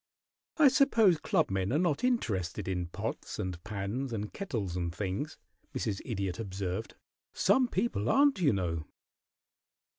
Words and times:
"I 0.57 0.67
suppose 0.69 1.19
clubmen 1.19 1.71
are 1.71 1.77
not 1.77 2.03
interested 2.03 2.67
in 2.67 2.87
pots 2.87 3.37
and 3.37 3.63
pans 3.63 4.11
and 4.11 4.33
kettles 4.33 4.75
and 4.75 4.91
things," 4.91 5.37
Mrs. 5.75 6.01
Idiot 6.03 6.39
observed. 6.39 6.95
"Some 7.33 7.67
people 7.67 8.09
aren't, 8.09 8.41
you 8.41 8.51
know." 8.51 8.85